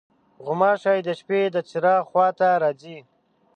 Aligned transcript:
غوماشې 0.45 0.95
د 1.07 1.09
شپې 1.19 1.39
د 1.55 1.57
چراغ 1.69 2.01
خوا 2.09 2.27
ته 2.37 2.47
راځي. 2.63 2.97